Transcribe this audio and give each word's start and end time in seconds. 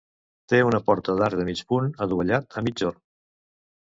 Té 0.53 0.61
una 0.69 0.79
porta 0.87 1.15
d'arc 1.21 1.39
de 1.41 1.45
mig 1.49 1.63
punt 1.73 1.93
adovellada 2.07 2.59
a 2.59 2.65
migjorn. 2.69 2.99